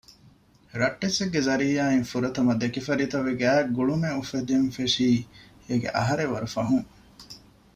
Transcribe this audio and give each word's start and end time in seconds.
ރައްޓެއްސެއްގެ 0.81 1.41
ޒަރީޢާއިން 1.47 2.07
ފުރަތަމަ 2.11 2.51
ދެކިފަރިތަވެ 2.61 3.31
ގާތް 3.41 3.71
ގުޅުމެއް 3.75 4.17
އުފެދެން 4.17 4.67
ފެށީ 4.75 5.09
އޭގެ 5.67 5.89
އަހަރެއް 5.97 6.31
ވަރު 6.33 6.47
ފަހުން 6.55 6.87